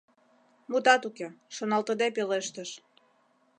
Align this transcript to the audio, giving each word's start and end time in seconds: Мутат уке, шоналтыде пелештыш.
Мутат 0.69 1.01
уке, 1.09 1.27
шоналтыде 1.55 2.07
пелештыш. 2.15 2.69